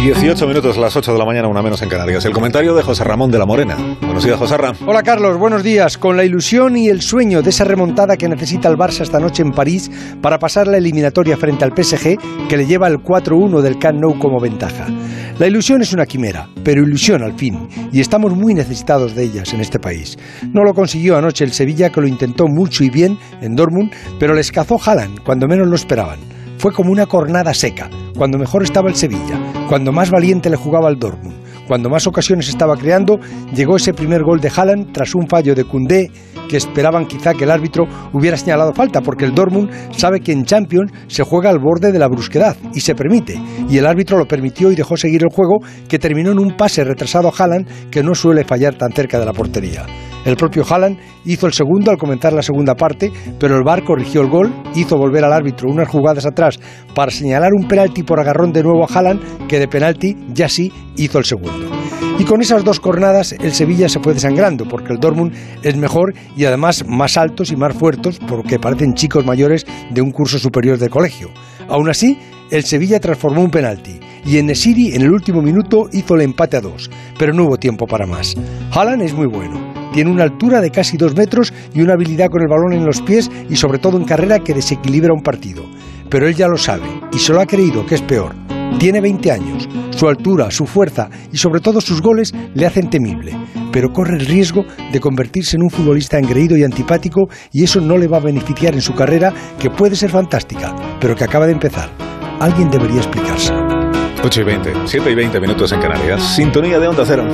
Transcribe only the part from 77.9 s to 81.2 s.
más. Haaland es muy bueno, tiene una altura de casi dos